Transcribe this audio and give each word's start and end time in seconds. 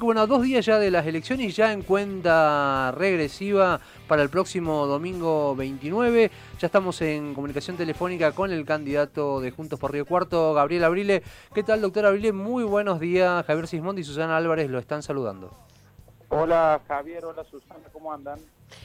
Bueno, 0.00 0.26
dos 0.26 0.42
días 0.42 0.64
ya 0.64 0.78
de 0.78 0.90
las 0.90 1.06
elecciones, 1.06 1.54
ya 1.54 1.72
en 1.72 1.82
cuenta 1.82 2.92
regresiva 2.92 3.78
para 4.08 4.22
el 4.22 4.30
próximo 4.30 4.86
domingo 4.86 5.54
29. 5.54 6.30
Ya 6.58 6.66
estamos 6.66 7.02
en 7.02 7.34
comunicación 7.34 7.76
telefónica 7.76 8.32
con 8.32 8.50
el 8.50 8.64
candidato 8.64 9.40
de 9.40 9.50
Juntos 9.50 9.78
por 9.78 9.92
Río 9.92 10.06
Cuarto, 10.06 10.54
Gabriel 10.54 10.84
Abrile. 10.84 11.22
¿Qué 11.54 11.62
tal, 11.62 11.82
doctor 11.82 12.06
Abrile? 12.06 12.32
Muy 12.32 12.64
buenos 12.64 13.00
días. 13.00 13.44
Javier 13.44 13.68
Sismondi 13.68 14.00
y 14.00 14.04
Susana 14.04 14.36
Álvarez 14.36 14.70
lo 14.70 14.78
están 14.78 15.02
saludando. 15.02 15.50
Hola 16.34 16.80
Javier, 16.88 17.26
hola 17.26 17.44
Susana, 17.44 17.84
¿cómo 17.92 18.10
andan? 18.10 18.40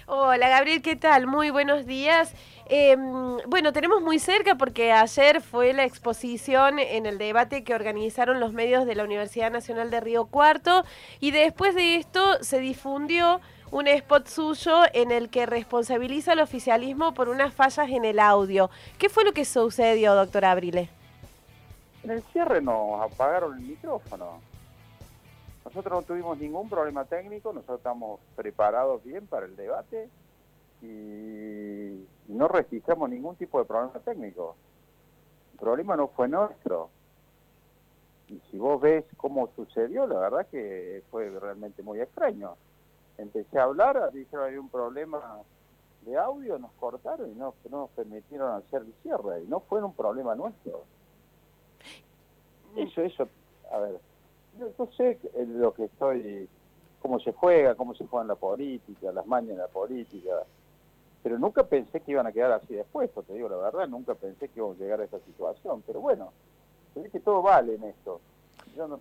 Hola 0.06 0.50
Gabriel, 0.50 0.82
¿qué 0.82 0.98
tal? 0.98 1.28
Muy 1.28 1.50
buenos 1.50 1.86
días. 1.86 2.34
Em, 2.66 3.38
bueno, 3.48 3.72
tenemos 3.72 4.02
muy 4.02 4.20
cerca 4.20 4.56
porque 4.56 4.92
ayer 4.92 5.40
fue 5.40 5.72
la 5.72 5.86
exposición 5.86 6.78
en 6.78 7.06
el 7.06 7.18
debate 7.18 7.64
que 7.64 7.74
organizaron 7.74 8.42
los 8.42 8.52
medios 8.52 8.86
de 8.86 8.96
la 8.96 9.06
Universidad 9.06 9.50
Nacional 9.50 9.90
de 9.92 10.02
Río 10.02 10.26
Cuarto 10.26 10.84
y 11.22 11.32
después 11.32 11.74
de 11.74 11.96
esto 11.96 12.44
se 12.44 12.60
difundió 12.60 13.40
un 13.72 13.88
spot 13.88 14.28
suyo 14.28 14.82
en 14.92 15.12
el 15.12 15.30
que 15.30 15.46
responsabiliza 15.46 16.34
al 16.34 16.42
oficialismo 16.42 17.14
por 17.14 17.30
unas 17.30 17.54
fallas 17.54 17.90
en 17.90 18.04
el 18.04 18.20
audio. 18.20 18.70
¿Qué 18.98 19.08
fue 19.08 19.24
lo 19.24 19.32
que 19.32 19.46
sucedió, 19.46 20.16
doctor 20.16 20.44
Abrile? 20.44 20.90
En 22.04 22.12
el 22.12 22.22
cierre 22.24 22.62
nos 22.62 23.02
apagaron 23.02 23.58
el 23.58 23.62
micrófono. 23.62 24.42
Nosotros 25.68 26.00
no 26.00 26.02
tuvimos 26.04 26.38
ningún 26.38 26.70
problema 26.70 27.04
técnico, 27.04 27.52
nosotros 27.52 27.80
estamos 27.80 28.22
preparados 28.38 29.04
bien 29.04 29.28
para 29.28 29.46
el 29.46 29.58
debate 29.58 30.10
y 30.82 32.08
no 32.30 32.48
registramos 32.48 33.10
ningún 33.10 33.36
tipo 33.36 33.60
de 33.60 33.66
problema 33.66 34.00
técnico. 34.00 34.56
El 35.52 35.60
problema 35.60 35.98
no 35.98 36.08
fue 36.08 36.30
nuestro. 36.30 36.90
Y 38.30 38.42
si 38.50 38.58
vos 38.58 38.80
ves 38.80 39.04
cómo 39.18 39.50
sucedió, 39.58 40.08
la 40.08 40.20
verdad 40.20 40.48
que 40.48 41.04
fue 41.12 41.30
realmente 41.38 41.84
muy 41.84 42.00
extraño. 42.00 42.56
Empecé 43.18 43.60
a 43.60 43.64
hablar, 43.64 44.14
dijeron 44.14 44.46
hay 44.46 44.56
un 44.56 44.70
problema 44.70 45.42
de 46.04 46.16
audio, 46.16 46.58
nos 46.60 46.72
cortaron 46.80 47.30
y 47.30 47.36
no, 47.36 47.54
no 47.70 47.78
nos 47.80 47.90
permitieron 47.90 48.54
hacer 48.54 48.84
el 48.84 48.94
cierre. 49.04 49.44
Y 49.44 49.48
no 49.48 49.60
fue 49.60 49.84
un 49.84 49.94
problema 49.94 50.34
nuestro. 50.34 50.86
Eso, 52.78 53.02
eso, 53.02 53.28
a 53.70 53.80
ver, 53.80 54.00
yo, 54.60 54.90
sé 54.98 55.20
lo 55.36 55.74
que 55.74 55.86
estoy, 55.86 56.50
cómo 57.02 57.20
se 57.20 57.32
juega, 57.32 57.76
cómo 57.76 57.96
se 57.96 58.06
juega 58.06 58.24
en 58.24 58.28
la 58.30 58.36
política, 58.36 59.12
las 59.12 59.26
mañas 59.26 59.56
de 59.56 59.62
la 59.64 59.68
política, 59.68 60.44
pero 61.24 61.40
nunca 61.40 61.64
pensé 61.64 62.02
que 62.02 62.12
iban 62.12 62.28
a 62.28 62.32
quedar 62.32 62.52
así 62.52 62.74
después, 62.74 63.10
te 63.26 63.34
digo 63.34 63.50
la 63.50 63.58
verdad, 63.58 63.88
nunca 63.88 64.16
pensé 64.16 64.48
que 64.50 64.60
íbamos 64.60 64.78
a 64.78 64.84
llegar 64.84 65.02
a 65.02 65.04
esta 65.04 65.20
situación, 65.20 65.84
pero 65.86 66.00
bueno, 66.00 66.32
es 66.96 67.12
que 67.12 67.20
todo 67.20 67.42
vale 67.42 67.76
en 67.76 67.84
esto. 67.84 68.20
Yo 68.76 68.88
no, 68.88 69.00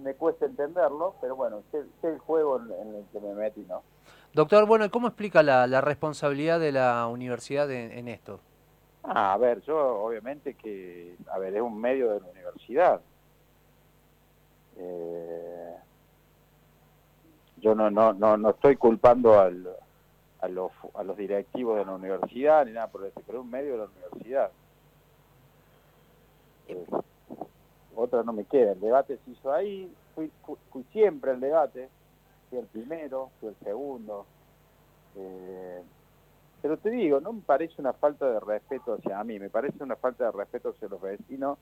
me 0.00 0.14
cuesta 0.14 0.46
entenderlo, 0.46 1.14
pero 1.20 1.36
bueno, 1.36 1.62
sé, 1.70 1.82
el 2.02 2.18
juego 2.18 2.60
en, 2.60 2.94
el 2.94 3.04
que 3.12 3.20
me 3.20 3.34
metí, 3.34 3.64
¿no? 3.68 3.82
Doctor, 4.32 4.66
bueno, 4.66 4.90
¿cómo 4.90 5.08
explica 5.08 5.42
la, 5.42 5.80
responsabilidad 5.80 6.60
de 6.60 6.72
la 6.72 7.06
universidad 7.08 7.70
en, 7.70 8.08
esto? 8.08 8.40
Ah, 9.02 9.32
a 9.32 9.38
ver, 9.38 9.62
yo 9.62 10.04
obviamente 10.04 10.54
que, 10.54 11.16
a 11.30 11.38
ver, 11.38 11.56
es 11.56 11.62
un 11.62 11.80
medio 11.80 12.12
de 12.12 12.20
la 12.20 12.26
universidad. 12.26 13.00
Eh, 14.78 15.76
yo 17.60 17.74
no, 17.74 17.90
no, 17.90 18.12
no, 18.12 18.36
no 18.36 18.50
estoy 18.50 18.76
culpando 18.76 19.38
al, 19.38 19.68
a, 20.40 20.48
los, 20.48 20.70
a 20.94 21.02
los 21.02 21.16
directivos 21.16 21.78
de 21.78 21.84
la 21.84 21.92
universidad 21.92 22.64
ni 22.64 22.72
nada 22.72 22.86
por 22.86 23.04
eso, 23.04 23.20
pero 23.26 23.40
un 23.40 23.50
medio 23.50 23.72
de 23.72 23.78
la 23.78 23.84
universidad. 23.84 24.50
Eh, 26.68 26.86
otra 27.94 28.22
no 28.22 28.32
me 28.32 28.44
queda, 28.44 28.72
el 28.72 28.80
debate 28.80 29.18
se 29.24 29.30
hizo 29.32 29.52
ahí, 29.52 29.92
fui, 30.14 30.30
fui, 30.70 30.84
siempre 30.92 31.32
el 31.32 31.40
debate, 31.40 31.88
fui 32.48 32.58
el 32.58 32.66
primero, 32.66 33.30
fui 33.40 33.48
el 33.48 33.56
segundo. 33.56 34.24
Eh, 35.16 35.82
pero 36.62 36.76
te 36.76 36.90
digo, 36.90 37.20
no 37.20 37.32
me 37.32 37.42
parece 37.42 37.74
una 37.78 37.92
falta 37.92 38.30
de 38.30 38.38
respeto 38.40 38.94
hacia 38.94 39.22
mí, 39.24 39.38
me 39.38 39.50
parece 39.50 39.82
una 39.82 39.96
falta 39.96 40.26
de 40.26 40.32
respeto 40.32 40.70
hacia 40.70 40.88
los 40.88 41.00
vecinos 41.00 41.58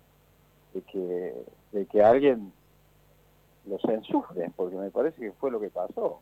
de 0.75 0.83
que, 0.83 1.35
de 1.73 1.87
que 1.87 2.03
alguien 2.03 2.53
los 3.67 3.85
ensufren, 3.85 4.53
porque 4.53 4.77
me 4.77 4.91
parece 4.91 5.21
que 5.21 5.33
fue 5.33 5.51
lo 5.51 5.61
que 5.61 5.71
pasó. 5.71 6.21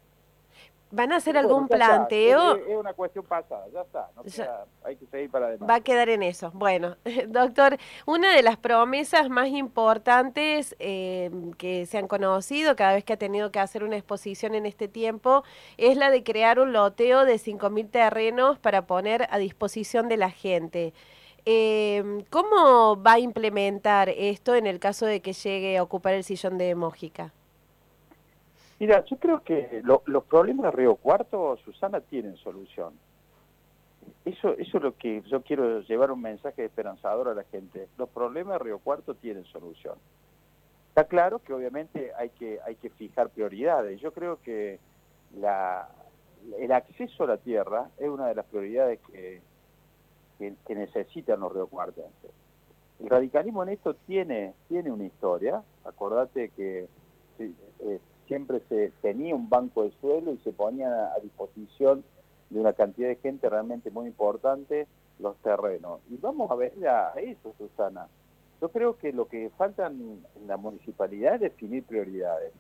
¿Van 0.95 1.11
a 1.11 1.17
hacer 1.17 1.37
algún 1.37 1.67
planteo? 1.67 2.55
Es, 2.55 2.77
una 2.77 2.93
cuestión 2.93 3.25
pasada, 3.25 3.67
ya 3.73 3.81
está. 3.81 4.09
hay 4.85 4.95
que 4.95 5.07
seguir 5.07 5.29
para 5.29 5.47
adelante. 5.47 5.67
Va 5.69 5.77
a 5.77 5.81
quedar 5.81 6.09
en 6.09 6.23
eso. 6.23 6.53
Bueno, 6.55 6.97
doctor, 7.27 7.79
una 8.07 8.33
de 8.33 8.43
las 8.43 8.57
promesas 8.57 9.29
más 9.29 9.49
importantes 9.49 10.77
eh, 10.79 11.33
que 11.59 11.87
se 11.87 11.99
han 11.99 12.07
conocido 12.07 12.77
cada 12.77 12.95
vez 12.95 13.03
que 13.03 13.15
ha 13.15 13.17
tenido 13.17 13.51
que 13.51 13.59
hacer 13.59 13.83
una 13.83 13.97
exposición 13.97 14.55
en 14.55 14.67
este 14.67 14.87
tiempo 14.87 15.43
es 15.79 15.97
la 15.97 16.11
de 16.11 16.23
crear 16.23 16.61
un 16.61 16.73
loteo 16.73 17.25
de 17.25 17.35
5.000 17.35 17.91
terrenos 17.91 18.61
para 18.61 18.87
poner 18.87 19.27
a 19.31 19.39
disposición 19.39 20.09
de 20.09 20.17
la 20.17 20.31
gente. 20.31 20.95
Eh, 21.47 22.25
¿Cómo 22.31 23.03
va 23.03 23.15
a 23.15 23.19
implementar 23.19 24.09
esto 24.09 24.55
en 24.55 24.67
el 24.67 24.79
caso 24.79 25.05
de 25.05 25.21
que 25.21 25.33
llegue 25.35 25.77
a 25.77 25.83
ocupar 25.83 26.15
el 26.15 26.25
sillón 26.25 26.57
de 26.57 26.75
Mójica? 26.75 27.33
Mira, 28.81 29.05
yo 29.05 29.17
creo 29.19 29.43
que 29.43 29.83
los 29.85 30.25
problemas 30.25 30.67
de 30.67 30.71
Río 30.73 30.97
Cuarto, 30.97 31.57
Susana, 31.65 32.01
tienen 32.01 32.37
solución. 32.37 32.95
Eso, 34.25 34.53
eso 34.55 34.79
es 34.79 34.83
lo 34.83 34.97
que 34.97 35.23
yo 35.23 35.43
quiero 35.43 35.81
llevar 35.81 36.11
un 36.11 36.23
mensaje 36.23 36.65
esperanzador 36.65 37.29
a 37.29 37.35
la 37.35 37.45
gente. 37.45 37.89
Los 37.99 38.09
problemas 38.09 38.59
de 38.59 38.65
Río 38.65 38.79
Cuarto 38.79 39.15
tienen 39.15 39.45
solución. 39.45 39.97
Está 40.89 41.05
claro 41.05 41.41
que 41.41 41.53
obviamente 41.53 42.13
hay 42.17 42.31
que, 42.31 42.59
hay 42.65 42.77
que 42.77 42.89
fijar 42.91 43.29
prioridades. 43.29 44.01
Yo 44.01 44.13
creo 44.13 44.41
que 44.43 44.79
la, 45.37 45.89
el 46.59 46.73
acceso 46.73 47.25
a 47.25 47.27
la 47.27 47.37
tierra 47.37 47.91
es 47.99 48.09
una 48.09 48.29
de 48.29 48.35
las 48.35 48.47
prioridades 48.47 49.01
que, 49.01 49.41
que, 50.39 50.75
necesitan 50.75 51.41
los 51.41 51.53
riocuartenses. 51.53 52.31
El 53.01 53.09
radicalismo 53.09 53.63
en 53.63 53.71
esto 53.71 53.95
tiene, 54.07 54.55
tiene 54.69 54.91
una 54.91 55.05
historia, 55.05 55.63
acordate 55.85 56.51
que 56.51 56.89
eh, 57.39 58.01
siempre 58.27 58.61
se 58.69 58.93
tenía 59.03 59.35
un 59.35 59.49
banco 59.49 59.85
de 59.85 59.91
suelo 60.01 60.33
y 60.33 60.39
se 60.39 60.53
ponía 60.53 61.13
a 61.13 61.19
disposición 61.21 62.05
de 62.51 62.61
una 62.61 62.73
cantidad 62.73 63.09
de 63.09 63.17
gente 63.17 63.49
realmente 63.49 63.91
muy 63.91 64.07
importante 64.07 64.87
los 65.19 65.37
terrenos. 65.39 66.01
Y 66.11 66.17
vamos 66.17 66.51
a 66.51 66.55
ver 66.55 66.73
a 66.89 67.13
eso, 67.17 67.55
Susana. 67.59 68.09
Yo 68.61 68.69
creo 68.71 68.97
que 68.97 69.13
lo 69.13 69.27
que 69.27 69.51
falta 69.57 69.87
en 69.89 70.25
la 70.47 70.57
municipalidad 70.57 71.35
es 71.35 71.41
definir 71.41 71.85
prioridades. 71.85 72.53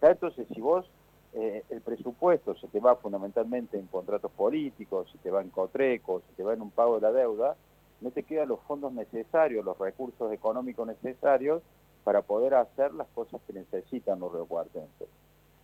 Entonces, 0.00 0.46
si 0.52 0.60
vos 0.60 0.90
eh, 1.32 1.64
el 1.70 1.80
presupuesto 1.80 2.56
se 2.56 2.66
te 2.68 2.80
va 2.80 2.96
fundamentalmente 2.96 3.78
en 3.78 3.86
contratos 3.86 4.32
políticos, 4.32 5.08
se 5.12 5.18
te 5.18 5.30
va 5.30 5.42
en 5.42 5.50
cotrecos, 5.50 6.22
se 6.28 6.34
te 6.34 6.42
va 6.42 6.54
en 6.54 6.62
un 6.62 6.70
pago 6.70 6.96
de 6.96 7.02
la 7.02 7.12
deuda, 7.12 7.56
no 8.00 8.10
te 8.10 8.22
quedan 8.22 8.48
los 8.48 8.60
fondos 8.60 8.92
necesarios, 8.92 9.64
los 9.64 9.78
recursos 9.78 10.32
económicos 10.32 10.86
necesarios 10.86 11.62
para 12.04 12.22
poder 12.22 12.54
hacer 12.54 12.92
las 12.94 13.06
cosas 13.08 13.40
que 13.46 13.52
necesitan 13.52 14.18
los 14.18 14.32
riocuartenses. 14.32 15.08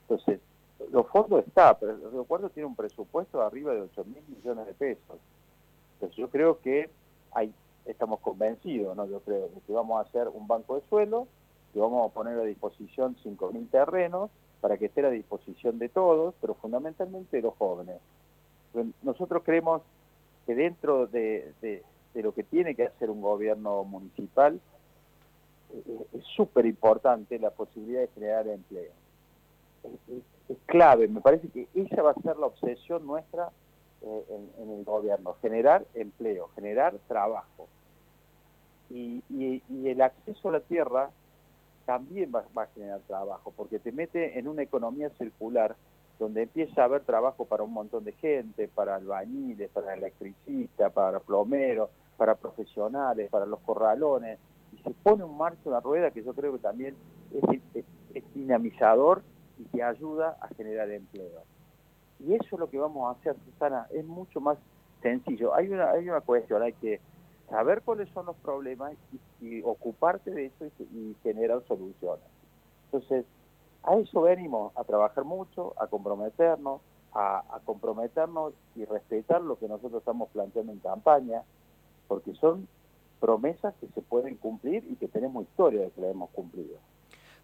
Entonces, 0.02 0.40
los 0.92 1.06
fondos 1.08 1.46
están, 1.46 1.76
pero 1.80 1.92
el 1.92 2.10
Río 2.12 2.24
Cuarto 2.24 2.50
tiene 2.50 2.66
un 2.66 2.76
presupuesto 2.76 3.38
de 3.38 3.46
arriba 3.46 3.72
de 3.72 3.80
8 3.80 4.04
mil 4.04 4.22
millones 4.28 4.66
de 4.66 4.74
pesos. 4.74 5.18
Entonces 5.94 6.16
yo 6.16 6.28
creo 6.28 6.60
que 6.60 6.90
hay, 7.32 7.52
estamos 7.86 8.20
convencidos, 8.20 8.96
¿no? 8.96 9.06
Yo 9.06 9.20
creo 9.20 9.48
que 9.66 9.72
vamos 9.72 9.98
a 9.98 10.08
hacer 10.08 10.28
un 10.28 10.46
banco 10.46 10.76
de 10.76 10.82
suelo, 10.88 11.26
que 11.72 11.80
vamos 11.80 12.08
a 12.08 12.14
poner 12.14 12.38
a 12.38 12.42
disposición 12.42 13.16
5 13.22 13.52
mil 13.52 13.68
terrenos, 13.68 14.30
para 14.60 14.76
que 14.76 14.86
esté 14.86 15.04
a 15.04 15.10
disposición 15.10 15.78
de 15.78 15.88
todos, 15.88 16.34
pero 16.40 16.54
fundamentalmente 16.54 17.36
de 17.36 17.42
los 17.42 17.54
jóvenes. 17.54 18.00
Nosotros 19.02 19.42
creemos 19.44 19.82
que 20.46 20.54
dentro 20.54 21.06
de, 21.06 21.82
lo 22.14 22.32
que 22.32 22.42
tiene 22.42 22.74
que 22.74 22.84
hacer 22.84 23.10
un 23.10 23.20
gobierno 23.20 23.84
municipal, 23.84 24.60
eh, 25.72 26.06
es 26.14 26.24
súper 26.36 26.66
importante 26.66 27.38
la 27.38 27.50
posibilidad 27.50 28.00
de 28.00 28.08
generar 28.08 28.48
empleo. 28.48 28.92
Es, 30.48 30.58
clave, 30.66 31.08
me 31.08 31.20
parece 31.20 31.48
que 31.48 31.68
esa 31.74 32.02
va 32.02 32.12
a 32.12 32.22
ser 32.22 32.36
la 32.36 32.46
obsesión 32.46 33.04
nuestra 33.06 33.50
eh, 34.02 34.24
en, 34.58 34.70
el 34.70 34.84
gobierno, 34.84 35.34
generar 35.42 35.84
empleo, 35.94 36.48
generar 36.54 36.96
trabajo. 37.08 37.68
y 38.88 39.62
el 39.84 40.00
acceso 40.00 40.48
a 40.48 40.52
la 40.52 40.60
tierra 40.60 41.10
también 41.86 42.32
va, 42.34 42.44
a 42.62 42.66
generar 42.66 43.00
trabajo, 43.06 43.52
porque 43.56 43.78
te 43.78 43.92
mete 43.92 44.38
en 44.38 44.48
una 44.48 44.62
economía 44.62 45.08
circular 45.10 45.76
donde 46.18 46.42
empieza 46.42 46.82
a 46.82 46.86
haber 46.86 47.02
trabajo 47.02 47.44
para 47.44 47.62
un 47.62 47.72
montón 47.72 48.04
de 48.04 48.12
gente, 48.12 48.68
para 48.68 48.96
albañiles, 48.96 49.70
para 49.70 49.94
electricistas, 49.94 50.92
para 50.92 51.20
plomeros, 51.20 51.88
para 52.16 52.34
profesionales, 52.34 53.30
para 53.30 53.46
los 53.46 53.60
corralones, 53.60 54.38
y 54.72 54.82
se 54.82 54.90
pone 54.90 55.24
en 55.24 55.36
marcha 55.36 55.60
una 55.64 55.80
rueda 55.80 56.10
que 56.10 56.24
yo 56.24 56.34
creo 56.34 56.52
que 56.52 56.58
también 56.58 56.96
es, 57.32 58.24
dinamizador 58.34 59.22
y 59.58 59.64
que 59.64 59.82
ayuda 59.82 60.36
a 60.40 60.48
generar 60.54 60.90
empleo. 60.90 61.42
Y 62.18 62.34
eso 62.34 62.46
es 62.52 62.58
lo 62.58 62.70
que 62.70 62.78
vamos 62.78 63.06
a 63.06 63.18
hacer, 63.18 63.36
Susana, 63.44 63.86
es 63.92 64.04
mucho 64.04 64.40
más 64.40 64.58
sencillo. 65.02 65.54
Hay 65.54 65.68
una, 65.68 65.90
hay 65.90 66.08
una 66.08 66.22
cuestión, 66.22 66.62
hay 66.62 66.72
que 66.72 67.00
saber 67.48 67.82
cuáles 67.82 68.08
son 68.10 68.26
los 68.26 68.36
problemas 68.36 68.92
y, 69.40 69.62
ocuparte 69.62 70.30
de 70.30 70.46
eso 70.46 70.66
y, 70.92 71.14
generar 71.22 71.62
soluciones. 71.66 72.24
Entonces, 72.86 73.24
a 73.82 73.96
eso 73.96 74.22
venimos, 74.22 74.76
a 74.76 74.84
trabajar 74.84 75.24
mucho, 75.24 75.74
a 75.80 75.86
comprometernos, 75.86 76.80
a, 77.12 77.60
comprometernos 77.64 78.52
y 78.74 78.84
respetar 78.84 79.40
lo 79.40 79.58
que 79.58 79.68
nosotros 79.68 80.00
estamos 80.00 80.28
planteando 80.30 80.72
en 80.72 80.78
campaña, 80.80 81.42
porque 82.08 82.34
son 82.34 82.68
promesas 83.20 83.74
que 83.80 83.88
se 83.88 84.02
pueden 84.02 84.36
cumplir 84.36 84.84
y 84.90 84.96
que 84.96 85.08
tenemos 85.08 85.44
historia 85.44 85.82
de 85.82 85.90
que 85.90 86.00
las 86.00 86.10
hemos 86.10 86.30
cumplido. 86.30 86.76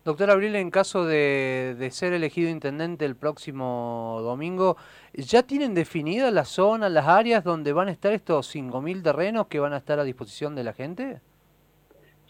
Doctor 0.05 0.31
Abril, 0.31 0.57
en 0.57 0.71
caso 0.73 1.05
de, 1.05 1.77
de, 1.79 1.91
ser 1.93 2.13
elegido 2.13 2.51
intendente 2.51 3.05
el 3.05 3.15
próximo 3.15 4.19
domingo, 4.23 4.77
¿ya 5.13 5.45
tienen 5.45 5.75
definidas 5.75 6.33
las 6.33 6.49
zonas, 6.49 6.91
las 6.91 7.07
áreas 7.07 7.45
donde 7.45 7.73
van 7.73 7.87
a 7.87 7.93
estar 7.93 8.13
estos 8.13 8.53
5.000 8.53 9.03
terrenos 9.05 9.47
que 9.47 9.61
van 9.61 9.73
a 9.73 9.77
estar 9.77 10.01
a 10.01 10.05
disposición 10.05 10.57
de 10.57 10.65
la 10.65 10.73
gente? 10.73 11.21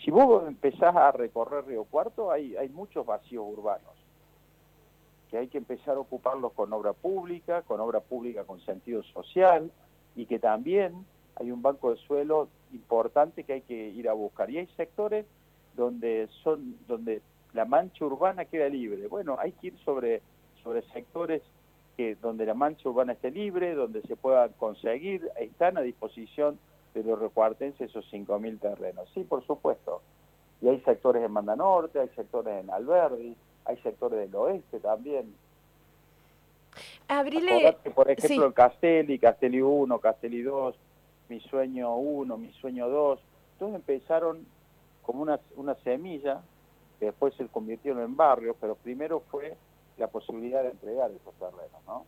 Si 0.05 0.11
vos 0.11 0.47
empezás 0.47 0.95
a 0.95 1.13
recorrer 1.13 1.65
Río 1.65 1.85
Cuarto, 1.85 2.31
hay, 2.31 2.57
hay 2.57 2.69
muchos 2.69 3.07
vacíos 3.07 3.43
urbanos, 3.47 3.95
que 5.31 5.39
hay 5.39 5.49
que 5.49 5.57
empezar 5.57 5.97
a 5.97 6.01
ocuparlos 6.01 6.53
con 6.53 6.71
obra 6.75 6.93
pública, 6.93 7.63
con 7.63 7.81
obra 7.81 8.01
pública 8.01 8.45
con 8.45 8.61
sentido 8.61 9.03
social, 9.05 9.71
y 10.15 10.27
que 10.27 10.39
también 10.39 11.07
hay 11.37 11.51
un 11.51 11.63
banco 11.63 11.91
de 11.91 11.97
suelo 11.97 12.49
importante 12.75 13.45
que 13.45 13.55
hay 13.55 13.61
que 13.63 13.89
ir 13.89 14.11
a 14.11 14.13
buscar. 14.13 14.51
Y 14.51 14.59
hay 14.59 14.67
sectores 14.77 15.25
donde 15.75 16.29
son 16.43 16.77
donde 16.87 17.23
la 17.55 17.65
mancha 17.65 18.05
urbana 18.05 18.45
queda 18.45 18.69
libre. 18.69 19.07
Bueno, 19.09 19.37
hay 19.39 19.53
que 19.53 19.69
ir 19.69 19.79
sobre, 19.85 20.23
sobre 20.63 20.83
sectores 20.93 21.43
que 21.97 22.15
donde 22.17 22.47
la 22.47 22.55
mancha 22.55 22.89
urbana 22.89 23.13
esté 23.13 23.31
libre, 23.31 23.75
donde 23.75 24.03
se 24.03 24.17
pueda 24.17 24.49
conseguir, 24.49 25.29
están 25.39 25.77
a 25.77 25.83
disposición 25.83 26.59
de 26.95 27.03
los 27.03 27.19
recuartenses 27.19 27.91
esos 27.91 28.11
5.000 28.13 28.61
terrenos. 28.61 29.09
Sí, 29.15 29.25
por 29.25 29.45
supuesto. 29.47 30.03
Y 30.61 30.69
hay 30.69 30.81
sectores 30.81 31.23
en 31.23 31.33
Manda 31.33 31.57
Norte, 31.57 31.99
hay 31.99 32.09
sectores 32.11 32.63
en 32.63 32.71
Alberdi, 32.71 33.37
hay 33.65 33.77
sectores 33.79 34.19
del 34.21 34.35
oeste 34.35 34.81
también. 34.81 35.35
Abrile... 37.09 37.77
por 37.95 38.11
ejemplo, 38.11 38.49
sí. 38.49 38.55
Castelli, 38.55 39.19
Castelli 39.19 39.61
1, 39.61 39.99
Castelli 39.99 40.43
2, 40.43 40.75
Mi 41.29 41.41
Sueño 41.41 41.97
1, 41.97 42.39
Mi 42.39 42.53
Sueño 42.55 42.89
2, 42.89 43.21
todos 43.59 43.75
empezaron 43.75 44.47
como 45.03 45.23
una, 45.23 45.41
una 45.57 45.75
semilla 45.77 46.43
que 47.03 47.07
después 47.07 47.35
se 47.35 47.49
convirtieron 47.49 48.01
en 48.01 48.17
barrios, 48.17 48.55
pero 48.61 48.77
primero 48.77 49.25
fue 49.29 49.57
la 49.99 50.07
posibilidad 50.07 50.63
de 50.63 50.69
entregar 50.69 51.11
esos 51.11 51.35
terrenos, 51.35 51.83
¿no? 51.85 52.07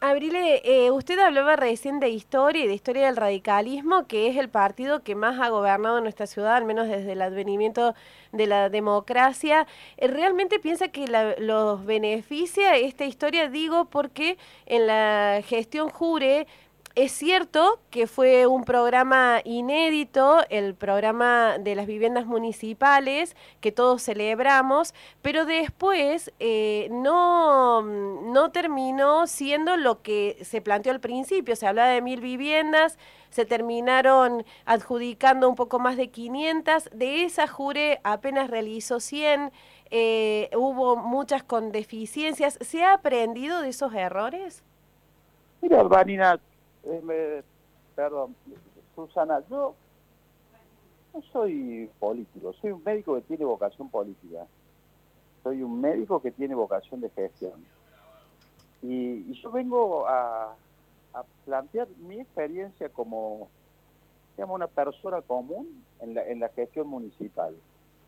Abrile, 0.00 0.60
eh, 0.64 0.92
usted 0.92 1.18
hablaba 1.18 1.56
recién 1.56 1.98
de 1.98 2.10
historia 2.10 2.64
y 2.64 2.68
de 2.68 2.74
historia 2.74 3.06
del 3.06 3.16
radicalismo, 3.16 4.06
que 4.06 4.28
es 4.28 4.36
el 4.36 4.48
partido 4.48 5.02
que 5.02 5.16
más 5.16 5.40
ha 5.40 5.48
gobernado 5.48 6.00
nuestra 6.00 6.28
ciudad, 6.28 6.54
al 6.54 6.64
menos 6.64 6.86
desde 6.86 7.12
el 7.12 7.22
advenimiento 7.22 7.96
de 8.30 8.46
la 8.46 8.68
democracia. 8.68 9.66
Eh, 9.96 10.06
¿Realmente 10.06 10.60
piensa 10.60 10.86
que 10.86 11.08
la, 11.08 11.34
los 11.38 11.84
beneficia 11.84 12.76
esta 12.76 13.06
historia? 13.06 13.48
Digo 13.48 13.86
porque 13.86 14.38
en 14.66 14.86
la 14.86 15.40
gestión 15.44 15.88
Jure 15.88 16.46
es 16.96 17.10
cierto 17.10 17.80
que 17.90 18.06
fue 18.06 18.46
un 18.46 18.64
programa 18.64 19.40
inédito, 19.44 20.44
el 20.48 20.74
programa 20.76 21.58
de 21.58 21.74
las 21.74 21.86
viviendas 21.86 22.24
municipales, 22.24 23.34
que 23.60 23.72
todos 23.72 24.02
celebramos, 24.02 24.94
pero 25.20 25.44
después 25.44 26.32
eh, 26.38 26.88
no, 26.92 27.82
no 27.82 28.50
terminó 28.52 29.26
siendo 29.26 29.76
lo 29.76 30.02
que 30.02 30.38
se 30.42 30.60
planteó 30.60 30.92
al 30.92 31.00
principio. 31.00 31.56
Se 31.56 31.66
hablaba 31.66 31.88
de 31.88 32.00
mil 32.00 32.20
viviendas, 32.20 32.96
se 33.30 33.44
terminaron 33.44 34.44
adjudicando 34.64 35.48
un 35.48 35.56
poco 35.56 35.80
más 35.80 35.96
de 35.96 36.10
500. 36.10 36.90
De 36.92 37.24
esa 37.24 37.48
Jure 37.48 38.00
apenas 38.04 38.48
realizó 38.50 39.00
100. 39.00 39.50
Eh, 39.90 40.48
hubo 40.56 40.94
muchas 40.94 41.42
con 41.42 41.72
deficiencias. 41.72 42.56
¿Se 42.60 42.84
ha 42.84 42.94
aprendido 42.94 43.62
de 43.62 43.70
esos 43.70 43.92
errores? 43.94 44.62
Mira, 45.60 45.82
Vanina, 45.82 46.38
perdón, 47.94 48.34
Susana, 48.94 49.42
yo 49.48 49.74
no 51.12 51.22
soy 51.32 51.90
político, 51.98 52.52
soy 52.60 52.72
un 52.72 52.82
médico 52.84 53.14
que 53.14 53.22
tiene 53.22 53.44
vocación 53.44 53.88
política. 53.88 54.46
Soy 55.42 55.62
un 55.62 55.80
médico 55.80 56.20
que 56.20 56.30
tiene 56.30 56.54
vocación 56.54 57.00
de 57.00 57.10
gestión. 57.10 57.64
Y, 58.82 59.32
yo 59.34 59.50
vengo 59.50 60.06
a, 60.06 60.54
a, 61.12 61.22
plantear 61.44 61.88
mi 61.98 62.20
experiencia 62.20 62.88
como 62.88 63.48
digamos, 64.36 64.56
una 64.56 64.66
persona 64.66 65.22
común 65.22 65.84
en 66.00 66.14
la, 66.14 66.26
en 66.26 66.40
la 66.40 66.48
gestión 66.48 66.88
municipal, 66.88 67.54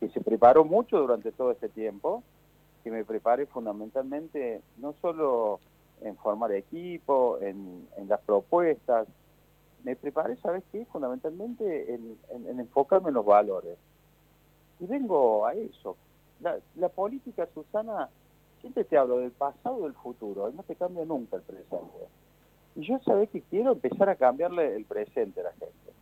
que 0.00 0.08
se 0.08 0.20
preparó 0.20 0.64
mucho 0.64 0.98
durante 0.98 1.30
todo 1.30 1.52
este 1.52 1.68
tiempo, 1.68 2.22
que 2.82 2.90
me 2.90 3.04
preparé 3.04 3.46
fundamentalmente 3.46 4.60
no 4.78 4.94
solo 5.00 5.60
en 6.02 6.16
formar 6.16 6.52
equipo, 6.52 7.38
en, 7.40 7.88
en 7.96 8.08
las 8.08 8.20
propuestas. 8.20 9.08
Me 9.84 9.96
preparé, 9.96 10.36
¿sabes 10.36 10.64
qué? 10.72 10.84
Fundamentalmente 10.86 11.94
en, 11.94 12.18
en, 12.30 12.48
en, 12.48 12.60
enfocarme 12.60 13.08
en 13.08 13.14
los 13.14 13.24
valores. 13.24 13.78
Y 14.80 14.86
vengo 14.86 15.46
a 15.46 15.54
eso. 15.54 15.96
La, 16.40 16.88
política, 16.90 17.48
Susana, 17.54 18.10
siempre 18.60 18.84
te 18.84 18.98
hablo 18.98 19.18
del 19.18 19.30
pasado 19.30 19.80
y 19.80 19.82
del 19.84 19.94
futuro, 19.94 20.50
y 20.50 20.52
no 20.52 20.62
te 20.64 20.76
cambia 20.76 21.04
nunca 21.04 21.36
el 21.36 21.42
presente. 21.42 22.08
Y 22.74 22.82
yo 22.82 22.98
sabés 23.00 23.30
que 23.30 23.40
quiero 23.40 23.72
empezar 23.72 24.08
a 24.10 24.16
cambiarle 24.16 24.76
el 24.76 24.84
presente 24.84 25.40
a 25.40 25.44
la 25.44 25.52
gente. 25.52 25.92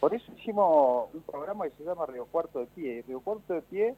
Por 0.00 0.14
eso 0.14 0.32
hicimos 0.36 1.14
un 1.14 1.22
programa 1.22 1.64
que 1.64 1.76
se 1.76 1.84
llama 1.84 2.06
Río 2.06 2.26
Cuarto 2.26 2.58
de 2.58 2.66
Pie. 2.66 3.04
Río 3.06 3.20
Cuarto 3.20 3.54
de 3.54 3.62
Pie 3.62 3.94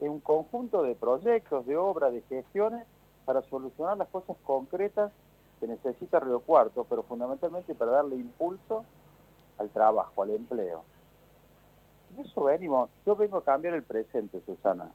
es 0.00 0.08
un 0.08 0.20
conjunto 0.20 0.82
de 0.82 0.94
proyectos, 0.94 1.66
de 1.66 1.76
obras, 1.76 2.12
de 2.12 2.22
gestiones 2.22 2.86
para 3.24 3.42
solucionar 3.42 3.96
las 3.96 4.08
cosas 4.08 4.36
concretas 4.44 5.12
que 5.60 5.66
necesita 5.66 6.20
Río 6.20 6.40
Cuarto, 6.40 6.84
pero 6.88 7.02
fundamentalmente 7.02 7.74
para 7.74 7.92
darle 7.92 8.16
impulso 8.16 8.84
al 9.58 9.70
trabajo, 9.70 10.22
al 10.22 10.30
empleo. 10.30 10.82
Y 12.16 12.20
eso 12.20 12.44
venimos, 12.44 12.90
yo 13.06 13.16
vengo 13.16 13.38
a 13.38 13.44
cambiar 13.44 13.74
el 13.74 13.82
presente, 13.82 14.40
Susana. 14.46 14.90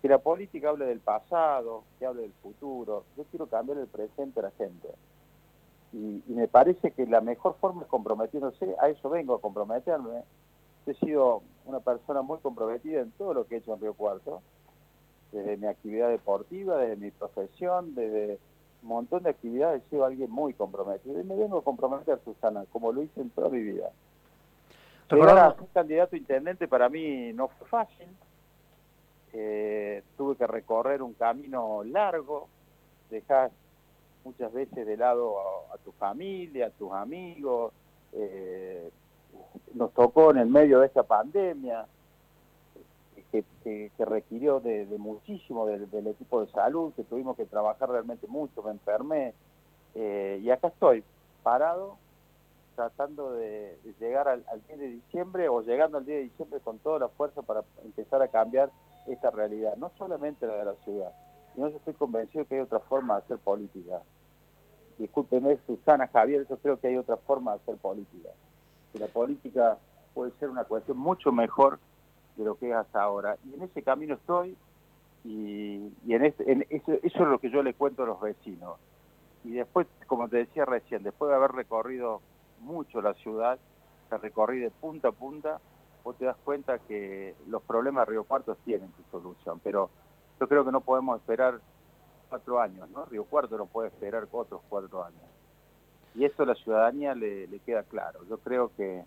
Que 0.00 0.08
la 0.08 0.18
política 0.18 0.68
hable 0.68 0.86
del 0.86 1.00
pasado, 1.00 1.84
que 1.98 2.06
hable 2.06 2.22
del 2.22 2.32
futuro, 2.34 3.04
yo 3.16 3.24
quiero 3.24 3.46
cambiar 3.46 3.78
el 3.78 3.86
presente 3.86 4.40
a 4.40 4.44
la 4.44 4.50
gente. 4.52 4.88
Y, 5.92 6.22
y 6.26 6.34
me 6.34 6.48
parece 6.48 6.92
que 6.92 7.06
la 7.06 7.20
mejor 7.20 7.56
forma 7.60 7.82
es 7.82 7.88
comprometiéndose, 7.88 8.76
a 8.80 8.88
eso 8.88 9.08
vengo 9.08 9.34
a 9.34 9.40
comprometerme. 9.40 10.22
He 10.86 10.94
sido 10.94 11.42
una 11.64 11.80
persona 11.80 12.22
muy 12.22 12.38
comprometida 12.38 13.00
en 13.00 13.10
todo 13.12 13.34
lo 13.34 13.46
que 13.46 13.56
he 13.56 13.58
hecho 13.58 13.74
en 13.74 13.80
Río 13.80 13.94
Cuarto, 13.94 14.40
desde 15.32 15.56
mi 15.56 15.66
actividad 15.66 16.08
deportiva, 16.08 16.78
desde 16.78 16.96
mi 16.96 17.10
profesión, 17.10 17.94
desde 17.94 18.38
un 18.82 18.88
montón 18.88 19.22
de 19.22 19.30
actividades, 19.30 19.82
he 19.82 19.90
sido 19.90 20.04
alguien 20.04 20.30
muy 20.30 20.54
comprometido. 20.54 21.20
Y 21.20 21.24
me 21.24 21.36
vengo 21.36 21.58
a 21.58 21.64
comprometer, 21.64 22.20
Susana, 22.24 22.64
como 22.72 22.92
lo 22.92 23.02
hice 23.02 23.20
en 23.20 23.30
toda 23.30 23.48
mi 23.48 23.60
vida. 23.60 23.90
Llegar 25.10 25.38
a 25.38 25.54
ser 25.54 25.66
candidato 25.72 26.16
a 26.16 26.18
intendente 26.18 26.66
para 26.66 26.88
mí 26.88 27.32
no 27.32 27.48
fue 27.48 27.66
fácil. 27.68 28.08
Eh, 29.32 30.02
tuve 30.16 30.36
que 30.36 30.46
recorrer 30.46 31.02
un 31.02 31.12
camino 31.14 31.84
largo, 31.84 32.48
dejar 33.10 33.50
muchas 34.24 34.52
veces 34.52 34.86
de 34.86 34.96
lado 34.96 35.38
a, 35.38 35.74
a 35.74 35.78
tu 35.78 35.92
familia, 35.92 36.66
a 36.66 36.70
tus 36.70 36.92
amigos. 36.92 37.72
Eh, 38.12 38.90
nos 39.74 39.92
tocó 39.92 40.30
en 40.30 40.38
el 40.38 40.48
medio 40.48 40.80
de 40.80 40.86
esta 40.86 41.02
pandemia, 41.02 41.86
que, 43.32 43.44
que, 43.62 43.90
que 43.96 44.04
requirió 44.04 44.60
de, 44.60 44.86
de 44.86 44.98
muchísimo 44.98 45.66
del, 45.66 45.90
del, 45.90 46.06
equipo 46.08 46.40
de 46.40 46.50
salud, 46.52 46.92
que 46.94 47.04
tuvimos 47.04 47.36
que 47.36 47.46
trabajar 47.46 47.90
realmente 47.90 48.26
mucho, 48.26 48.62
me 48.62 48.70
enfermé, 48.70 49.34
eh, 49.94 50.40
y 50.42 50.50
acá 50.50 50.68
estoy, 50.68 51.02
parado, 51.42 51.96
tratando 52.74 53.32
de, 53.32 53.78
llegar 53.98 54.28
al, 54.28 54.44
al, 54.52 54.62
10 54.66 54.78
de 54.78 54.88
diciembre 54.88 55.48
o 55.48 55.62
llegando 55.62 55.98
al 55.98 56.04
10 56.04 56.18
de 56.18 56.24
diciembre 56.24 56.60
con 56.60 56.78
toda 56.78 56.98
la 56.98 57.08
fuerza 57.08 57.42
para 57.42 57.64
empezar 57.84 58.20
a 58.22 58.28
cambiar 58.28 58.70
esta 59.06 59.30
realidad, 59.30 59.76
no 59.76 59.90
solamente 59.96 60.46
la 60.46 60.56
de 60.56 60.64
la 60.64 60.74
ciudad, 60.84 61.12
sino 61.54 61.68
yo 61.68 61.76
estoy 61.76 61.94
convencido 61.94 62.44
que 62.44 62.56
hay 62.56 62.60
otra 62.60 62.80
forma 62.80 63.14
de 63.14 63.22
hacer 63.22 63.38
política. 63.38 64.02
Discúlpeme, 64.98 65.58
Susana, 65.66 66.06
Javier, 66.08 66.46
yo 66.48 66.56
creo 66.58 66.78
que 66.78 66.88
hay 66.88 66.96
otra 66.96 67.16
forma 67.16 67.52
de 67.52 67.58
hacer 67.58 67.76
política. 67.76 68.30
Que 68.92 68.98
la 68.98 69.08
política 69.08 69.78
puede 70.14 70.32
ser 70.38 70.48
una 70.48 70.64
cuestión 70.64 70.98
mucho 70.98 71.32
mejor 71.32 71.78
de 72.36 72.44
lo 72.44 72.56
que 72.56 72.70
es 72.70 72.76
hasta 72.76 73.02
ahora. 73.02 73.36
Y 73.44 73.54
en 73.54 73.62
ese 73.62 73.82
camino 73.82 74.14
estoy 74.14 74.56
y, 75.24 75.92
y 76.06 76.14
en, 76.14 76.24
este, 76.24 76.50
en 76.50 76.66
eso, 76.70 76.92
eso, 77.02 77.22
es 77.22 77.28
lo 77.28 77.38
que 77.38 77.50
yo 77.50 77.62
le 77.62 77.74
cuento 77.74 78.02
a 78.02 78.06
los 78.06 78.20
vecinos. 78.20 78.78
Y 79.44 79.52
después, 79.52 79.86
como 80.06 80.28
te 80.28 80.38
decía 80.38 80.64
recién, 80.64 81.02
después 81.02 81.28
de 81.30 81.36
haber 81.36 81.52
recorrido 81.52 82.20
mucho 82.60 83.00
la 83.00 83.14
ciudad, 83.14 83.58
que 84.08 84.18
recorrí 84.18 84.60
de 84.60 84.70
punta 84.70 85.08
a 85.08 85.12
punta, 85.12 85.60
vos 86.04 86.16
te 86.16 86.24
das 86.24 86.36
cuenta 86.44 86.78
que 86.78 87.34
los 87.48 87.62
problemas 87.62 88.06
de 88.06 88.12
Río 88.12 88.24
Cuarto 88.24 88.56
tienen 88.64 88.92
su 88.96 89.02
solución, 89.10 89.60
pero 89.62 89.90
yo 90.38 90.48
creo 90.48 90.64
que 90.64 90.72
no 90.72 90.80
podemos 90.80 91.20
esperar 91.20 91.60
cuatro 92.28 92.60
años, 92.60 92.88
¿no? 92.90 93.04
Río 93.06 93.24
Cuarto 93.24 93.56
no 93.56 93.66
puede 93.66 93.88
esperar 93.88 94.28
otros 94.30 94.60
cuatro 94.68 95.04
años. 95.04 95.22
Y 96.14 96.24
eso 96.24 96.44
a 96.44 96.46
la 96.46 96.54
ciudadanía 96.54 97.14
le 97.14 97.58
queda 97.66 97.82
claro. 97.82 98.20
Yo 98.28 98.38
creo 98.38 98.70
que 98.76 99.04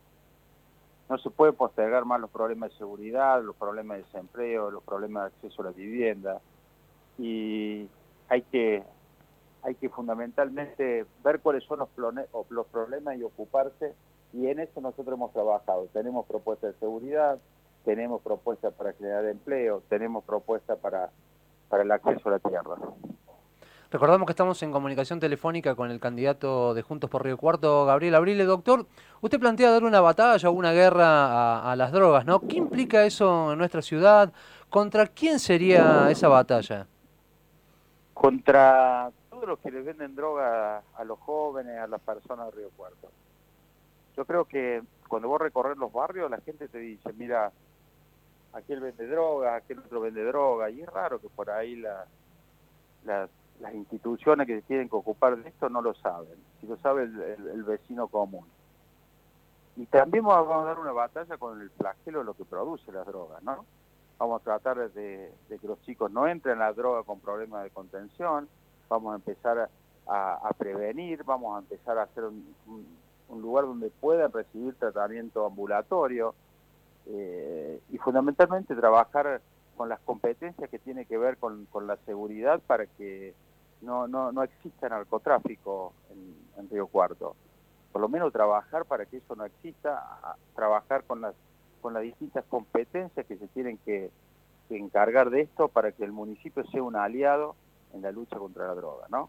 no 1.10 1.18
se 1.18 1.30
puede 1.32 1.54
postergar 1.54 2.06
más 2.06 2.22
los 2.22 2.30
problemas 2.30 2.70
de 2.72 2.78
seguridad, 2.78 3.44
los 3.44 3.56
problemas 3.56 3.98
de 3.98 4.04
desempleo, 4.04 4.70
los 4.70 4.84
problemas 4.84 5.24
de 5.24 5.36
acceso 5.36 5.62
a 5.64 5.66
la 5.66 5.72
vivienda 5.72 6.40
y 7.18 7.88
hay 8.30 8.44
que 8.44 8.84
hay 9.62 9.76
que 9.76 9.90
fundamentalmente 9.90 11.06
ver 11.24 11.42
cuáles 11.42 11.64
son 11.66 11.80
los, 11.80 11.90
los 12.50 12.68
problemas 12.68 13.18
y 13.18 13.24
ocuparse 13.24 13.94
y 14.32 14.48
en 14.48 14.60
eso 14.60 14.80
nosotros 14.80 15.16
hemos 15.16 15.34
trabajado. 15.34 15.88
Tenemos 15.92 16.26
propuestas 16.28 16.74
de 16.74 16.80
seguridad, 16.80 17.40
tenemos 17.84 18.22
propuestas 18.22 18.74
para 18.74 18.94
generar 18.94 19.26
empleo, 19.26 19.82
tenemos 19.90 20.24
propuestas 20.24 20.78
para, 20.80 21.10
para 21.68 21.84
el 21.84 21.92
acceso 21.92 22.30
a 22.30 22.34
la 22.34 22.40
tierra. 22.40 22.76
Recordamos 23.92 24.28
que 24.28 24.34
estamos 24.34 24.62
en 24.62 24.72
comunicación 24.72 25.20
telefónica 25.20 25.74
con 25.74 25.90
el 25.90 26.00
candidato 26.00 26.76
de 26.76 26.84
Juntos 26.84 27.10
por 27.10 27.24
Río 27.24 27.38
Cuarto, 27.38 27.86
Gabriel 27.86 28.14
Abrile. 28.14 28.44
Doctor, 28.46 28.86
usted 29.22 29.40
plantea 29.40 29.72
dar 29.72 29.84
una 29.84 30.00
batalla 30.00 30.48
o 30.48 30.52
una 30.52 30.74
guerra 30.74 31.72
a, 31.72 31.76
las 31.76 31.92
drogas, 31.92 32.24
¿no? 32.24 32.40
¿Qué 32.42 32.58
implica 32.58 33.04
eso 33.04 33.52
en 33.52 33.58
nuestra 33.58 33.82
ciudad? 33.82 34.32
¿Contra 34.70 35.08
quién 35.08 35.40
sería 35.40 36.12
esa 36.12 36.28
batalla? 36.28 36.86
Contra 38.14 39.10
todos 39.32 39.48
los 39.48 39.58
que 39.58 39.72
les 39.72 39.84
venden 39.84 40.16
droga 40.16 40.84
a 40.96 41.04
los 41.04 41.18
jóvenes, 41.18 41.80
a 41.80 41.88
las 41.88 42.02
personas 42.02 42.46
de 42.52 42.58
Río 42.58 42.70
Cuarto. 42.78 43.10
Yo 44.16 44.24
creo 44.24 44.46
que 44.46 44.84
cuando 45.08 45.30
vos 45.30 45.42
recorres 45.42 45.78
los 45.78 45.92
barrios, 45.92 46.30
la 46.30 46.40
gente 46.42 46.68
te 46.68 46.78
dice, 46.78 47.12
mira, 47.14 47.52
aquel 48.54 48.82
vende 48.82 49.08
droga, 49.08 49.56
aquel 49.56 49.80
otro 49.80 50.00
vende 50.00 50.24
droga, 50.26 50.70
y 50.70 50.82
es 50.82 50.90
raro 50.90 51.20
que 51.20 51.30
por 51.30 51.50
ahí 51.50 51.76
la, 51.76 52.06
las 53.04 53.32
instituciones 53.74 54.48
que 54.48 54.62
tienen 54.62 54.90
que 54.90 54.96
ocupar 54.96 55.38
de 55.38 55.50
esto 55.50 55.70
no 55.70 55.82
lo 55.82 55.94
saben, 55.96 56.38
si 56.60 56.68
lo 56.68 56.78
sabe 56.78 57.04
el, 57.04 57.64
vecino 57.64 58.08
común. 58.08 58.46
Y 59.76 59.86
también 59.86 60.24
vamos 60.24 60.64
a 60.64 60.66
dar 60.66 60.80
una 60.80 60.92
batalla 60.92 61.38
con 61.38 61.62
el 61.62 61.70
flagelo 61.72 62.20
de 62.20 62.26
lo 62.26 62.34
que 62.34 62.46
produce 62.46 62.92
las 62.92 63.06
drogas, 63.06 63.42
¿no? 63.44 63.66
Vamos 64.18 64.42
a 64.42 64.44
tratar 64.44 64.92
de, 64.92 65.34
que 65.48 65.68
los 65.68 65.82
chicos 65.84 66.12
no 66.12 66.28
entren 66.28 66.54
en 66.54 66.60
la 66.60 66.74
droga 66.74 67.04
con 67.04 67.20
problemas 67.20 67.64
de 67.64 67.70
contención, 67.70 68.50
vamos 68.90 69.14
a 69.14 69.16
empezar 69.16 69.70
a, 70.08 70.52
prevenir, 70.58 71.24
vamos 71.24 71.56
a 71.56 71.60
empezar 71.60 71.98
a 71.98 72.04
hacer 72.04 72.26
un, 72.26 72.56
un 73.30 73.42
lugar 73.42 73.66
donde 73.66 73.90
puedan 73.90 74.32
recibir 74.32 74.76
tratamiento 74.76 75.46
ambulatorio, 75.46 76.34
eh, 77.12 77.82
y 77.90 77.98
fundamentalmente 77.98 78.76
trabajar 78.76 79.42
con 79.76 79.90
las 79.90 80.00
competencias 80.02 80.70
que 80.70 80.78
tiene 80.78 81.06
que 81.06 81.18
ver 81.18 81.38
con, 81.38 81.68
la 81.88 81.98
seguridad 82.06 82.60
para 82.68 82.86
que 82.86 83.34
no, 83.82 84.08
no, 84.08 84.32
no 84.32 84.44
exista 84.44 84.90
narcotráfico 84.90 85.94
en, 86.12 86.70
Río 86.70 86.88
Cuarto. 86.88 87.36
Por 87.92 88.02
lo 88.02 88.10
menos 88.10 88.34
trabajar 88.34 88.86
para 88.86 89.06
que 89.06 89.18
eso 89.18 89.36
no 89.36 89.46
exista, 89.46 90.36
trabajar 90.56 91.04
con 91.06 91.22
las, 91.22 91.34
con 91.82 91.94
las 91.94 92.04
distintas 92.04 92.46
competencias 92.46 93.26
que 93.26 93.38
se 93.38 93.48
tienen 93.48 93.78
que, 93.80 94.12
encargar 94.70 95.32
de 95.32 95.42
esto 95.42 95.68
para 95.68 95.92
que 95.92 96.04
el 96.04 96.12
municipio 96.12 96.64
sea 96.68 96.84
un 96.84 96.96
aliado 96.96 97.56
en 97.92 98.04
la 98.04 98.12
lucha 98.12 98.38
contra 98.38 98.68
la 98.68 98.76
droga, 98.76 99.08
¿no? 99.10 99.28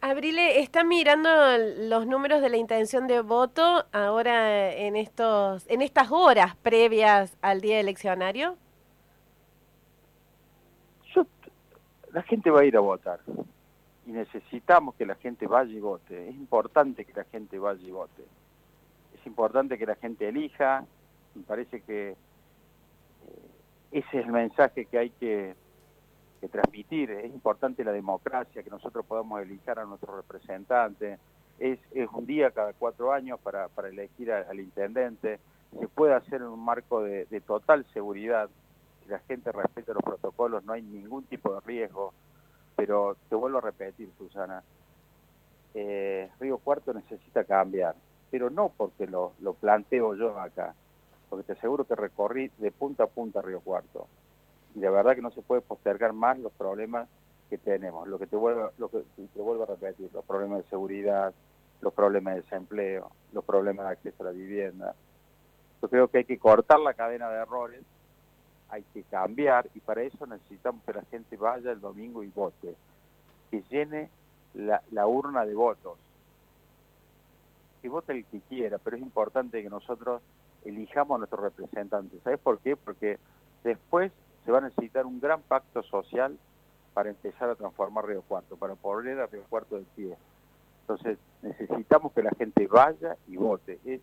Abrile, 0.00 0.58
¿está 0.58 0.82
mirando 0.82 1.30
los 1.88 2.04
números 2.04 2.42
de 2.42 2.48
la 2.48 2.56
intención 2.56 3.06
de 3.06 3.20
voto 3.20 3.86
ahora 3.92 4.72
en 4.72 4.96
estos 4.96 5.68
en 5.68 5.82
estas 5.82 6.10
horas 6.10 6.56
previas 6.56 7.36
al 7.42 7.60
día 7.60 7.78
eleccionario? 7.78 8.56
La 12.18 12.24
gente 12.24 12.50
va 12.50 12.62
a 12.62 12.64
ir 12.64 12.76
a 12.76 12.80
votar 12.80 13.20
y 14.04 14.10
necesitamos 14.10 14.96
que 14.96 15.06
la 15.06 15.14
gente 15.14 15.46
vaya 15.46 15.72
y 15.72 15.78
vote. 15.78 16.28
Es 16.28 16.34
importante 16.34 17.04
que 17.04 17.12
la 17.12 17.22
gente 17.22 17.60
vaya 17.60 17.86
y 17.86 17.92
vote. 17.92 18.24
Es 19.14 19.24
importante 19.24 19.78
que 19.78 19.86
la 19.86 19.94
gente 19.94 20.28
elija. 20.28 20.84
Me 21.36 21.44
parece 21.44 21.80
que 21.82 22.08
eh, 22.10 22.16
ese 23.92 24.18
es 24.18 24.26
el 24.26 24.32
mensaje 24.32 24.86
que 24.86 24.98
hay 24.98 25.10
que 25.10 25.54
transmitir. 26.50 27.12
Es 27.12 27.26
importante 27.32 27.84
la 27.84 27.92
democracia, 27.92 28.64
que 28.64 28.70
nosotros 28.70 29.06
podamos 29.06 29.40
elegir 29.40 29.78
a 29.78 29.84
nuestros 29.84 30.16
representantes. 30.16 31.20
Es, 31.60 31.78
un 32.12 32.26
día 32.26 32.50
cada 32.50 32.72
cuatro 32.72 33.12
años 33.12 33.38
para, 33.38 33.68
para 33.68 33.90
elegir 33.90 34.32
al 34.32 34.58
intendente. 34.58 35.38
Se 35.78 35.86
puede 35.86 36.14
hacer 36.14 36.40
en 36.40 36.48
un 36.48 36.64
marco 36.64 37.00
de, 37.00 37.26
total 37.46 37.86
seguridad. 37.92 38.50
La 39.08 39.18
gente 39.20 39.50
respeta 39.52 39.92
los 39.94 40.02
protocolos, 40.02 40.64
no 40.64 40.72
hay 40.72 40.82
ningún 40.82 41.24
tipo 41.24 41.54
de 41.54 41.60
riesgo. 41.60 42.12
Pero 42.76 43.16
te 43.28 43.34
vuelvo 43.34 43.58
a 43.58 43.62
repetir, 43.62 44.10
Susana, 44.16 44.62
eh, 45.74 46.30
Río 46.38 46.58
Cuarto 46.58 46.94
necesita 46.94 47.44
cambiar, 47.44 47.96
pero 48.30 48.50
no 48.50 48.70
porque 48.76 49.06
lo, 49.06 49.32
lo 49.40 49.54
planteo 49.54 50.14
yo 50.14 50.38
acá, 50.38 50.74
porque 51.28 51.44
te 51.44 51.52
aseguro 51.58 51.84
que 51.84 51.96
recorrí 51.96 52.52
de 52.58 52.70
punta 52.70 53.04
a 53.04 53.06
punta 53.08 53.42
Río 53.42 53.60
Cuarto 53.60 54.06
y 54.74 54.80
de 54.80 54.90
verdad 54.90 55.14
que 55.14 55.22
no 55.22 55.30
se 55.30 55.42
puede 55.42 55.60
postergar 55.60 56.12
más 56.12 56.38
los 56.38 56.52
problemas 56.52 57.08
que 57.50 57.58
tenemos. 57.58 58.06
Lo 58.06 58.18
que 58.18 58.26
te 58.26 58.36
vuelvo, 58.36 58.70
lo 58.78 58.88
que 58.88 59.02
te 59.16 59.40
vuelvo 59.40 59.64
a 59.64 59.66
repetir, 59.66 60.10
los 60.12 60.24
problemas 60.24 60.62
de 60.62 60.70
seguridad, 60.70 61.34
los 61.80 61.92
problemas 61.92 62.34
de 62.34 62.42
desempleo, 62.42 63.10
los 63.32 63.44
problemas 63.44 63.86
de 63.86 63.92
acceso 63.92 64.22
a 64.22 64.26
la 64.26 64.32
vivienda. 64.32 64.94
Yo 65.82 65.88
creo 65.88 66.08
que 66.08 66.18
hay 66.18 66.24
que 66.24 66.38
cortar 66.38 66.80
la 66.80 66.94
cadena 66.94 67.28
de 67.28 67.42
errores, 67.42 67.82
hay 68.70 68.82
que 68.94 69.02
cambiar 69.04 69.68
y 69.74 69.80
para 69.80 70.02
eso 70.02 70.26
necesitamos 70.26 70.82
que 70.84 70.92
la 70.92 71.02
gente 71.04 71.36
vaya 71.36 71.72
el 71.72 71.80
domingo 71.80 72.22
y 72.22 72.28
vote, 72.28 72.74
que 73.50 73.62
llene 73.70 74.10
la, 74.54 75.06
urna 75.06 75.44
de 75.44 75.54
votos, 75.54 75.98
que 77.80 77.88
vote 77.88 78.12
el 78.12 78.24
que 78.26 78.40
quiera, 78.40 78.78
pero 78.78 78.96
es 78.96 79.02
importante 79.02 79.62
que 79.62 79.70
nosotros 79.70 80.22
elijamos 80.64 81.16
a 81.16 81.18
nuestros 81.18 81.42
representantes. 81.42 82.20
¿Sabes 82.22 82.40
por 82.40 82.58
qué? 82.58 82.76
Porque 82.76 83.18
después 83.64 84.12
se 84.44 84.52
va 84.52 84.58
a 84.58 84.62
necesitar 84.62 85.06
un 85.06 85.20
gran 85.20 85.40
pacto 85.42 85.82
social 85.82 86.36
para 86.92 87.10
empezar 87.10 87.48
a 87.48 87.54
transformar 87.54 88.06
Río 88.06 88.22
Cuarto, 88.22 88.56
para 88.56 88.74
poner 88.74 89.20
a 89.20 89.26
Río 89.26 89.44
Cuarto 89.48 89.76
de 89.76 89.84
pie. 89.94 90.16
Entonces 90.80 91.18
necesitamos 91.42 92.12
que 92.12 92.22
la 92.22 92.30
gente 92.30 92.66
vaya 92.66 93.16
y 93.28 93.36
vote. 93.36 93.78
Es 93.84 94.00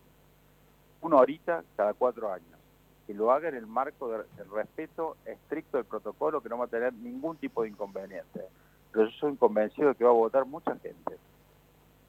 una 1.01 1.17
horita 1.17 1.63
cada 1.75 1.93
cuatro 1.93 2.31
años. 2.31 2.54
Que 3.07 3.13
lo 3.13 3.31
haga 3.31 3.49
en 3.49 3.55
el 3.55 3.67
marco 3.67 4.09
del 4.09 4.25
respeto 4.51 5.17
estricto 5.25 5.77
del 5.77 5.85
protocolo, 5.85 6.41
que 6.41 6.49
no 6.49 6.57
va 6.57 6.65
a 6.65 6.69
tener 6.69 6.93
ningún 6.93 7.37
tipo 7.37 7.63
de 7.63 7.69
inconveniente. 7.69 8.41
Pero 8.91 9.05
yo 9.05 9.11
soy 9.19 9.35
convencido 9.35 9.89
de 9.89 9.95
que 9.95 10.03
va 10.03 10.09
a 10.09 10.13
votar 10.13 10.45
mucha 10.45 10.75
gente. 10.77 11.17